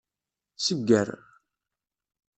Segger. 0.65 1.07